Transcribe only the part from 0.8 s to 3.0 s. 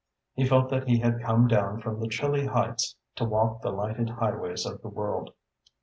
he had come down from the chilly heights